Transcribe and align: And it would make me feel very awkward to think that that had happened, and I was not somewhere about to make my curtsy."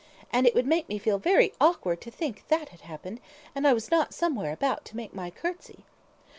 And 0.33 0.47
it 0.47 0.55
would 0.55 0.65
make 0.65 0.89
me 0.89 0.97
feel 0.97 1.19
very 1.19 1.53
awkward 1.61 2.01
to 2.01 2.09
think 2.09 2.37
that 2.47 2.57
that 2.57 2.69
had 2.69 2.81
happened, 2.81 3.21
and 3.53 3.67
I 3.67 3.73
was 3.73 3.91
not 3.91 4.15
somewhere 4.15 4.51
about 4.51 4.83
to 4.85 4.97
make 4.97 5.13
my 5.13 5.29
curtsy." 5.29 5.85